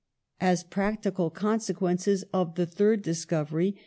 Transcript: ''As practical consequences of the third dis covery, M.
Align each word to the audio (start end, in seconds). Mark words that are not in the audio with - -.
''As 0.41 0.67
practical 0.67 1.29
consequences 1.29 2.23
of 2.33 2.55
the 2.55 2.65
third 2.65 3.03
dis 3.03 3.23
covery, 3.23 3.73
M. 3.75 3.79